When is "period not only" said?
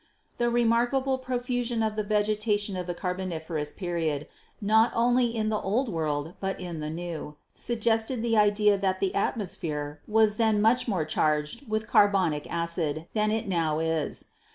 3.71-5.25